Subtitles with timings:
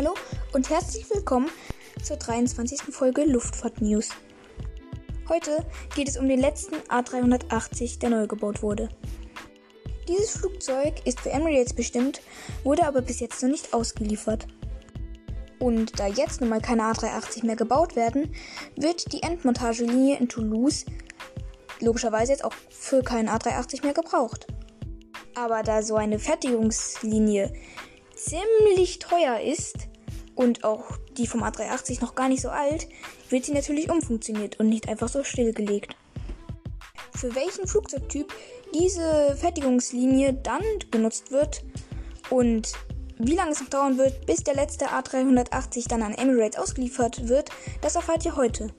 [0.00, 0.14] Hallo
[0.54, 1.50] und herzlich willkommen
[2.02, 2.84] zur 23.
[2.90, 4.08] Folge Luftfahrt News.
[5.28, 8.88] Heute geht es um den letzten A380, der neu gebaut wurde.
[10.08, 12.22] Dieses Flugzeug ist für Emirates bestimmt,
[12.64, 14.46] wurde aber bis jetzt noch nicht ausgeliefert.
[15.58, 18.34] Und da jetzt nun mal keine A380 mehr gebaut werden,
[18.76, 20.86] wird die Endmontagelinie in Toulouse
[21.80, 24.46] logischerweise jetzt auch für keinen A380 mehr gebraucht.
[25.34, 27.52] Aber da so eine Fertigungslinie
[28.14, 29.89] ziemlich teuer ist
[30.40, 32.88] und auch die vom A380 noch gar nicht so alt,
[33.28, 35.94] wird sie natürlich umfunktioniert und nicht einfach so stillgelegt.
[37.14, 38.32] Für welchen Flugzeugtyp
[38.72, 41.62] diese Fertigungslinie dann genutzt wird
[42.30, 42.72] und
[43.18, 47.50] wie lange es noch dauern wird, bis der letzte A380 dann an Emirates ausgeliefert wird,
[47.82, 48.72] das erfahrt ihr heute.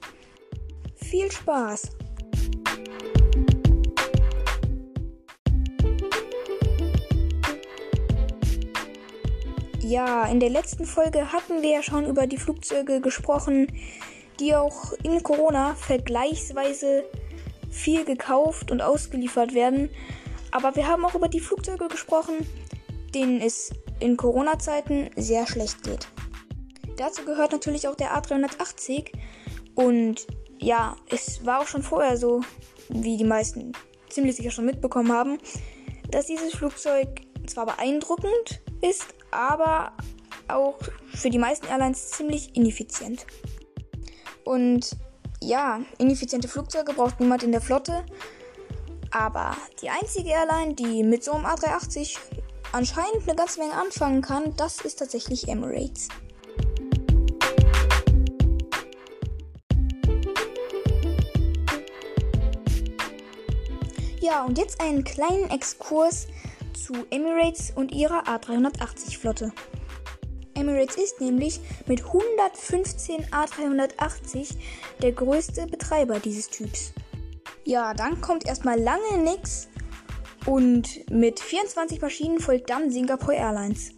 [0.95, 1.89] Viel Spaß!
[9.91, 13.67] Ja, in der letzten Folge hatten wir ja schon über die Flugzeuge gesprochen,
[14.39, 17.03] die auch in Corona vergleichsweise
[17.70, 19.89] viel gekauft und ausgeliefert werden.
[20.52, 22.36] Aber wir haben auch über die Flugzeuge gesprochen,
[23.14, 26.08] denen es in Corona-Zeiten sehr schlecht geht.
[26.95, 29.11] Dazu gehört natürlich auch der A380.
[29.76, 30.26] Und
[30.58, 32.39] ja, es war auch schon vorher so,
[32.88, 33.73] wie die meisten
[34.08, 35.38] ziemlich sicher schon mitbekommen haben,
[36.11, 37.09] dass dieses Flugzeug
[37.45, 39.93] zwar beeindruckend ist, aber
[40.47, 40.77] auch
[41.13, 43.25] für die meisten Airlines ziemlich ineffizient.
[44.43, 44.95] Und
[45.41, 48.05] ja, ineffiziente Flugzeuge braucht niemand in der Flotte.
[49.11, 52.17] Aber die einzige Airline, die mit so einem A380
[52.71, 56.07] anscheinend eine ganze Menge anfangen kann, das ist tatsächlich Emirates.
[64.21, 66.27] Ja, und jetzt einen kleinen Exkurs
[66.73, 69.52] zu Emirates und ihrer A380-Flotte.
[70.53, 74.55] Emirates ist nämlich mit 115 A380
[75.02, 76.93] der größte Betreiber dieses Typs.
[77.64, 79.67] Ja, dann kommt erstmal lange nichts
[80.45, 83.92] und mit 24 Maschinen folgt dann Singapore Airlines.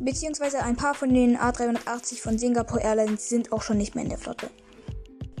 [0.00, 4.10] Beziehungsweise ein paar von den A380 von Singapore Airlines sind auch schon nicht mehr in
[4.10, 4.50] der Flotte.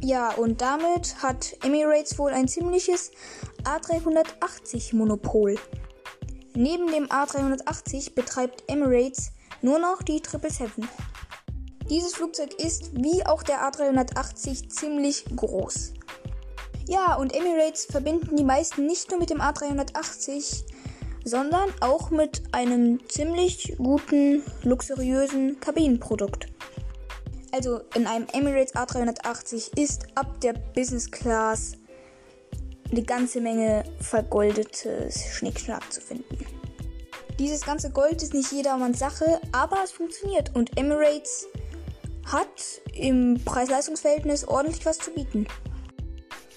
[0.02, 3.10] Ja, und damit hat Emirates wohl ein ziemliches
[3.64, 5.56] A380 Monopol.
[6.54, 9.30] Neben dem A380 betreibt Emirates
[9.62, 10.84] nur noch die 777.
[11.88, 15.92] Dieses Flugzeug ist, wie auch der A380, ziemlich groß.
[16.88, 20.64] Ja, und Emirates verbinden die meisten nicht nur mit dem A380,
[21.24, 26.46] sondern auch mit einem ziemlich guten, luxuriösen Kabinenprodukt.
[27.52, 31.72] Also in einem Emirates A380 ist ab der Business Class
[32.90, 36.38] eine ganze Menge vergoldetes Schnickschnack zu finden.
[37.38, 41.46] Dieses ganze Gold ist nicht jedermanns Sache, aber es funktioniert und Emirates
[42.26, 45.46] hat im Preis-Leistungs-Verhältnis ordentlich was zu bieten.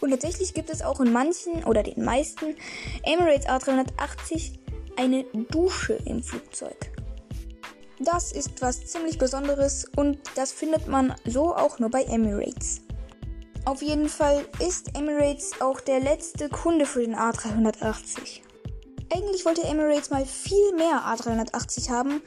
[0.01, 2.55] Und tatsächlich gibt es auch in manchen oder den meisten
[3.03, 4.59] Emirates A380
[4.97, 6.91] eine Dusche im Flugzeug.
[7.99, 12.81] Das ist was ziemlich Besonderes und das findet man so auch nur bei Emirates.
[13.65, 18.41] Auf jeden Fall ist Emirates auch der letzte Kunde für den A380.
[19.09, 22.21] Eigentlich wollte Emirates mal viel mehr A380 haben,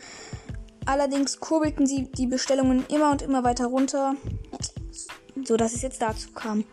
[0.87, 4.15] allerdings kurbelten sie die Bestellungen immer und immer weiter runter,
[5.45, 6.65] sodass es jetzt dazu kam.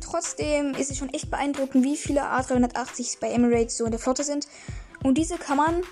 [0.00, 4.24] Trotzdem ist es schon echt beeindruckend, wie viele A380s bei Emirates so in der Flotte
[4.24, 4.48] sind.
[5.02, 5.82] Und diese kann man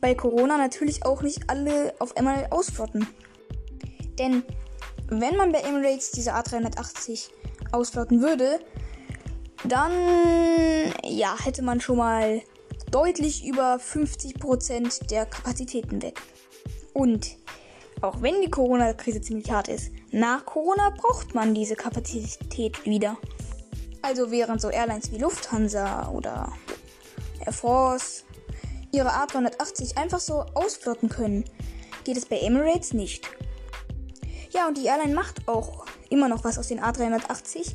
[0.00, 3.06] bei Corona natürlich auch nicht alle auf einmal ausflotten.
[4.18, 4.44] Denn
[5.08, 7.28] wenn man bei Emirates diese A380
[7.72, 8.60] ausflotten würde,
[9.64, 9.92] dann
[11.02, 12.42] ja, hätte man schon mal
[12.90, 16.20] deutlich über 50% der Kapazitäten weg.
[16.92, 17.36] Und
[18.00, 23.16] auch wenn die Corona-Krise ziemlich hart ist, nach Corona braucht man diese Kapazität wieder.
[24.02, 26.52] Also während so Airlines wie Lufthansa oder
[27.44, 28.24] Air Force
[28.92, 31.44] ihre A380 einfach so ausflotten können,
[32.04, 33.28] geht es bei Emirates nicht.
[34.54, 37.74] Ja, und die Airline macht auch immer noch was aus den A380.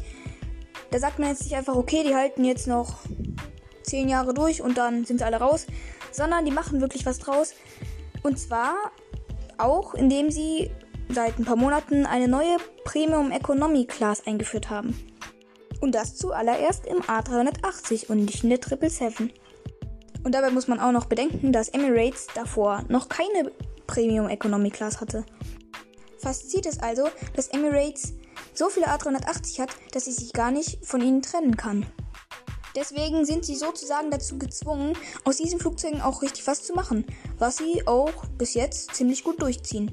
[0.92, 3.00] Da sagt man jetzt nicht einfach, okay, die halten jetzt noch
[3.84, 5.68] 10 Jahre durch und dann sind sie alle raus,
[6.14, 7.54] sondern die machen wirklich was draus.
[8.24, 8.76] Und zwar
[9.58, 10.72] auch, indem sie
[11.10, 14.98] seit ein paar Monaten eine neue Premium Economy Class eingeführt haben.
[15.82, 19.34] Und das zuallererst im A380 und nicht in der 777.
[20.24, 23.52] Und dabei muss man auch noch bedenken, dass Emirates davor noch keine
[23.86, 25.26] Premium Economy Class hatte.
[26.20, 28.14] Fasziniert es also, dass Emirates
[28.54, 31.86] so viele A380 hat, dass sie sich gar nicht von ihnen trennen kann.
[32.76, 37.06] Deswegen sind sie sozusagen dazu gezwungen, aus diesen Flugzeugen auch richtig was zu machen,
[37.38, 39.92] was sie auch bis jetzt ziemlich gut durchziehen.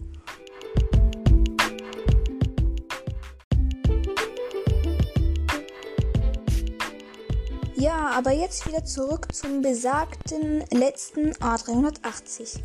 [7.76, 12.58] Ja, aber jetzt wieder zurück zum besagten letzten A380.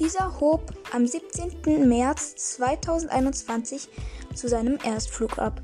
[0.00, 1.88] Dieser hob am 17.
[1.88, 3.88] März 2021
[4.34, 5.62] zu seinem Erstflug ab.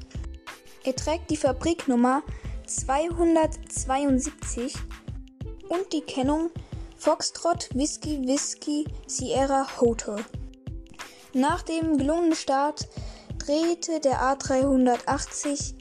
[0.85, 2.23] Er trägt die Fabriknummer
[2.67, 4.75] 272
[5.69, 6.49] und die Kennung
[6.97, 10.17] Foxtrot Whisky Whisky Sierra Hotel.
[11.35, 12.89] Nach dem gelungenen Start
[13.39, 15.75] drehte der A380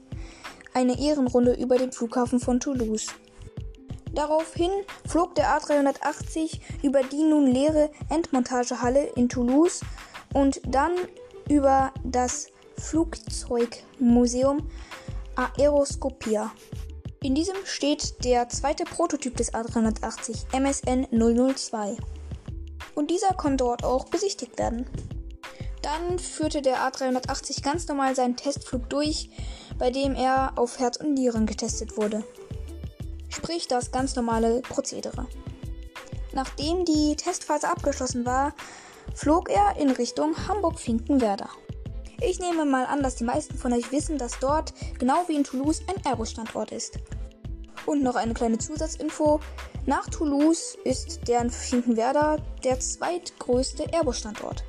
[0.74, 3.08] eine Ehrenrunde über den Flughafen von Toulouse.
[4.18, 4.72] Daraufhin
[5.06, 9.82] flog der A380 über die nun leere Endmontagehalle in Toulouse
[10.34, 10.94] und dann
[11.48, 12.48] über das
[12.80, 14.68] Flugzeugmuseum
[15.36, 16.52] Aeroscopia.
[17.22, 21.06] In diesem steht der zweite Prototyp des A380, MSN
[21.56, 21.96] 002.
[22.96, 24.88] Und dieser konnte dort auch besichtigt werden.
[25.84, 29.30] Dann führte der A380 ganz normal seinen Testflug durch,
[29.78, 32.24] bei dem er auf Herz und Nieren getestet wurde.
[33.38, 35.28] Sprich das ganz normale Prozedere.
[36.34, 38.56] Nachdem die Testphase abgeschlossen war,
[39.14, 41.48] flog er in Richtung Hamburg-Finkenwerder.
[42.20, 45.44] Ich nehme mal an, dass die meisten von euch wissen, dass dort, genau wie in
[45.44, 46.98] Toulouse, ein Airbus-Standort ist.
[47.86, 49.40] Und noch eine kleine Zusatzinfo.
[49.86, 54.64] Nach Toulouse ist der in Finkenwerder der zweitgrößte Airbus-Standort.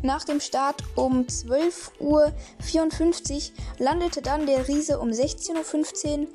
[0.00, 2.32] Nach dem Start um 12.54 Uhr
[3.78, 6.28] landete dann der Riese um 16.15 Uhr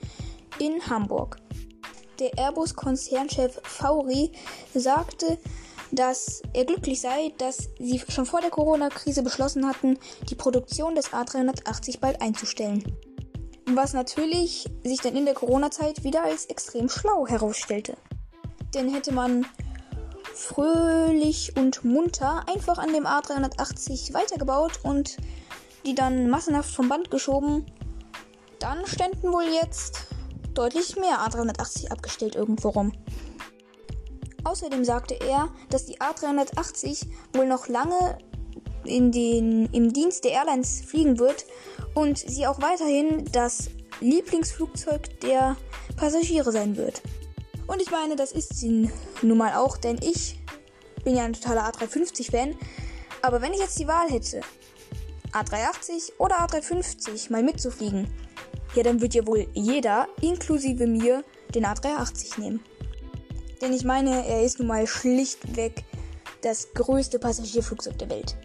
[0.59, 1.37] in Hamburg.
[2.19, 4.31] Der Airbus-Konzernchef Fauri
[4.73, 5.37] sagte,
[5.91, 11.11] dass er glücklich sei, dass sie schon vor der Corona-Krise beschlossen hatten, die Produktion des
[11.11, 12.83] A380 bald einzustellen.
[13.67, 17.97] Was natürlich sich dann in der Corona-Zeit wieder als extrem schlau herausstellte.
[18.73, 19.45] Denn hätte man
[20.33, 25.17] fröhlich und munter einfach an dem A380 weitergebaut und
[25.85, 27.65] die dann massenhaft vom Band geschoben,
[28.59, 30.07] dann ständen wohl jetzt
[30.57, 32.91] deutlich mehr A380 abgestellt irgendwo rum.
[34.43, 38.17] Außerdem sagte er, dass die A380 wohl noch lange
[38.85, 41.45] in den, im Dienst der Airlines fliegen wird
[41.95, 43.69] und sie auch weiterhin das
[44.01, 45.57] Lieblingsflugzeug der
[45.95, 47.01] Passagiere sein wird.
[47.67, 48.91] Und ich meine, das ist sie
[49.21, 50.39] nun mal auch, denn ich
[51.03, 52.55] bin ja ein totaler A350-Fan.
[53.21, 54.41] Aber wenn ich jetzt die Wahl hätte,
[55.31, 58.07] A380 oder A350 mal mitzufliegen,
[58.75, 61.23] ja, dann wird ja wohl jeder, inklusive mir,
[61.53, 62.59] den A380 nehmen.
[63.61, 65.85] Denn ich meine, er ist nun mal schlichtweg
[66.41, 68.35] das größte Passagierflugzeug der Welt.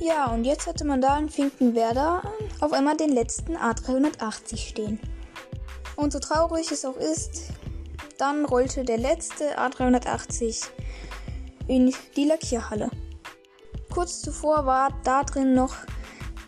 [0.00, 2.22] Ja, und jetzt hatte man da in Finkenwerder
[2.60, 5.00] auf einmal den letzten A380 stehen.
[5.96, 7.48] Und so traurig es auch ist,
[8.16, 10.68] dann rollte der letzte A380
[11.68, 12.90] in die Lackierhalle.
[13.90, 15.74] Kurz zuvor war da drin noch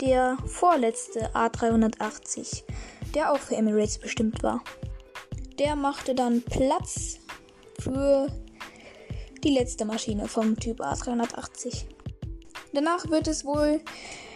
[0.01, 2.63] der vorletzte A380,
[3.15, 4.63] der auch für Emirates bestimmt war.
[5.59, 7.19] Der machte dann Platz
[7.81, 8.29] für
[9.43, 11.85] die letzte Maschine vom Typ A380.
[12.73, 13.81] Danach wird es wohl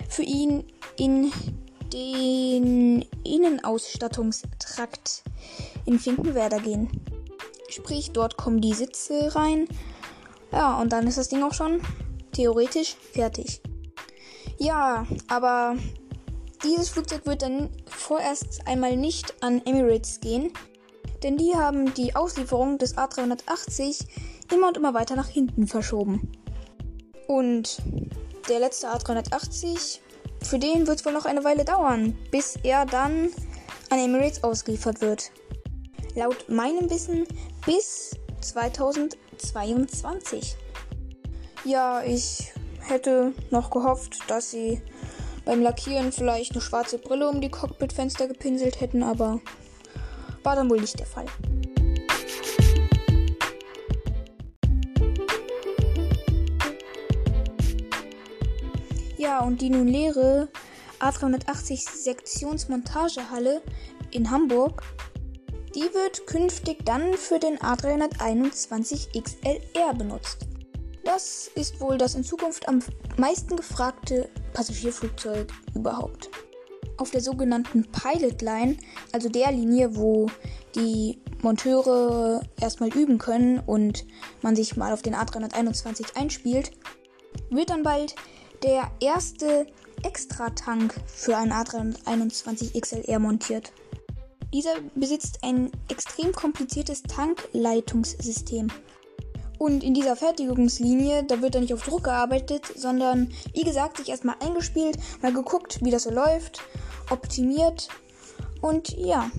[0.08, 0.64] für ihn
[0.96, 1.30] in
[1.92, 5.22] den Innenausstattungstrakt
[5.84, 6.88] in Finkenwerder gehen.
[7.68, 9.66] Sprich, dort kommen die Sitze rein.
[10.52, 11.80] Ja, und dann ist das Ding auch schon
[12.32, 13.62] theoretisch fertig.
[14.58, 15.76] Ja, aber
[16.62, 20.52] dieses Flugzeug wird dann vorerst einmal nicht an Emirates gehen,
[21.22, 24.04] denn die haben die Auslieferung des A380
[24.52, 26.30] immer und immer weiter nach hinten verschoben.
[27.26, 27.82] Und
[28.48, 30.00] der letzte A380,
[30.42, 33.30] für den wird es wohl noch eine Weile dauern, bis er dann
[33.90, 35.30] an Emirates ausgeliefert wird.
[36.14, 37.24] Laut meinem Wissen
[37.64, 38.16] bis
[39.42, 40.56] 2022.
[41.64, 44.80] Ja, ich hätte noch gehofft, dass sie
[45.44, 49.40] beim Lackieren vielleicht eine schwarze Brille um die Cockpitfenster gepinselt hätten, aber
[50.42, 51.26] war dann wohl nicht der Fall.
[59.16, 60.48] Ja, und die nun leere
[60.98, 63.62] A380 Sektionsmontagehalle
[64.10, 64.82] in Hamburg,
[65.74, 70.46] die wird künftig dann für den A321 XLR benutzt.
[71.04, 72.80] Das ist wohl das in Zukunft am
[73.16, 76.30] meisten gefragte Passagierflugzeug überhaupt.
[76.96, 78.76] Auf der sogenannten Pilot Line,
[79.12, 80.28] also der Linie, wo
[80.74, 84.06] die Monteure erstmal üben können und
[84.42, 86.70] man sich mal auf den A321 einspielt,
[87.50, 88.14] wird dann bald
[88.62, 89.66] der erste
[90.04, 93.72] Extra-Tank für einen A321 XLR montiert.
[94.52, 98.68] Dieser besitzt ein extrem kompliziertes Tankleitungssystem.
[99.58, 104.08] Und in dieser Fertigungslinie, da wird dann nicht auf Druck gearbeitet, sondern wie gesagt, sich
[104.08, 106.60] erstmal eingespielt, mal geguckt, wie das so läuft,
[107.10, 107.88] optimiert.
[108.60, 109.30] Und ja.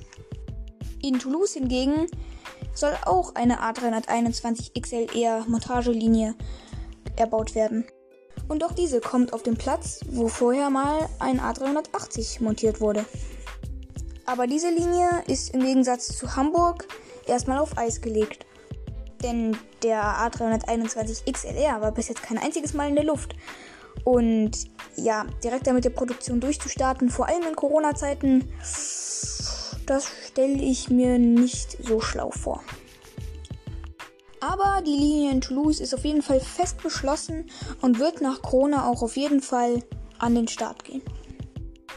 [1.01, 2.07] In Toulouse hingegen
[2.73, 6.35] soll auch eine A321 XLR Montagelinie
[7.17, 7.85] erbaut werden.
[8.47, 13.05] Und auch diese kommt auf den Platz, wo vorher mal ein A380 montiert wurde.
[14.25, 16.87] Aber diese Linie ist im Gegensatz zu Hamburg
[17.27, 18.45] erstmal auf Eis gelegt.
[19.21, 23.35] Denn der A321 XLR war bis jetzt kein einziges Mal in der Luft.
[24.03, 24.51] Und
[24.95, 28.49] ja, direkt damit der Produktion durchzustarten, vor allem in Corona-Zeiten,
[29.85, 32.63] das stelle ich mir nicht so schlau vor.
[34.39, 37.49] Aber die Linie in Toulouse ist auf jeden Fall fest beschlossen
[37.81, 39.83] und wird nach Corona auch auf jeden Fall
[40.19, 41.01] an den Start gehen.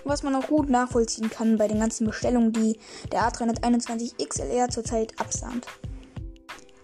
[0.06, 2.78] Was man auch gut nachvollziehen kann bei den ganzen Bestellungen, die
[3.10, 5.66] der A321 XLR zurzeit absahnt.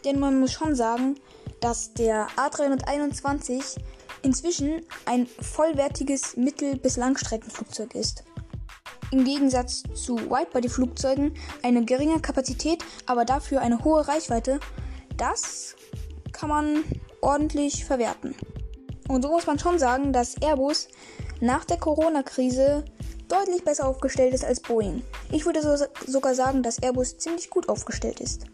[0.04, 1.14] Denn man muss schon sagen,
[1.60, 3.78] dass der A321
[4.22, 8.24] inzwischen ein vollwertiges Mittel- bis Langstreckenflugzeug ist.
[9.12, 14.58] Im Gegensatz zu Widebody-Flugzeugen eine geringe Kapazität, aber dafür eine hohe Reichweite,
[15.16, 15.76] das
[16.32, 16.82] kann man
[17.20, 18.34] ordentlich verwerten.
[19.08, 20.88] Und so muss man schon sagen, dass Airbus
[21.40, 22.84] nach der Corona-Krise
[23.32, 25.02] deutlich besser aufgestellt ist als Boeing.
[25.30, 28.44] Ich würde so, sogar sagen, dass Airbus ziemlich gut aufgestellt ist.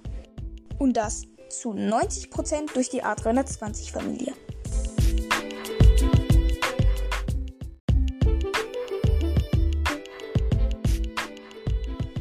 [0.79, 4.35] Und das zu 90% durch die A320-Familie.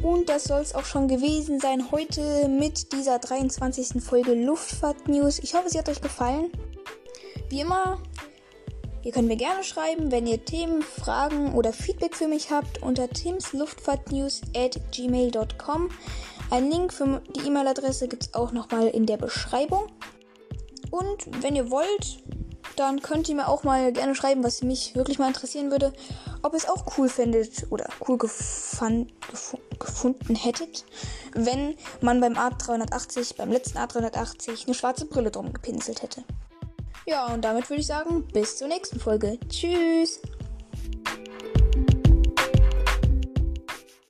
[0.02, 4.02] Und das soll es auch schon gewesen sein heute mit dieser 23.
[4.02, 5.38] Folge Luftfahrt News.
[5.38, 6.50] Ich hoffe, sie hat euch gefallen.
[7.50, 8.02] Wie immer,
[9.08, 13.08] ihr könnt mir gerne schreiben, wenn ihr Themen, Fragen oder Feedback für mich habt unter
[13.08, 15.88] timsluftfahrtnews at gmail.com.
[16.50, 19.86] Ein Link für die E-Mail-Adresse gibt es auch nochmal in der Beschreibung.
[20.90, 22.18] Und wenn ihr wollt,
[22.76, 25.94] dann könnt ihr mir auch mal gerne schreiben, was mich wirklich mal interessieren würde.
[26.42, 30.84] Ob ihr es auch cool findet oder cool gefand, gef gefunden hättet,
[31.32, 36.24] wenn man beim A380, beim letzten A380, eine schwarze Brille drum gepinselt hätte.
[37.08, 39.38] Ja, und damit würde ich sagen, bis zur nächsten Folge.
[39.48, 40.20] Tschüss!